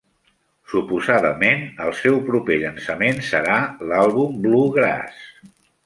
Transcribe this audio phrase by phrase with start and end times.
[0.71, 3.61] Suposadament, el seu proper llançament serà
[3.93, 5.23] l'àlbum "Bluegrass".